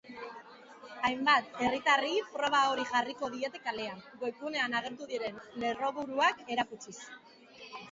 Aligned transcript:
Hainbat 1.09 1.59
herritarri 1.65 2.13
proba 2.37 2.61
hori 2.71 2.87
jarriko 2.95 3.31
diete 3.35 3.63
kalean, 3.67 4.03
webean 4.25 4.75
agertu 4.81 5.11
diren 5.15 5.39
lerroburuak 5.67 6.45
erakutsiz. 6.57 6.99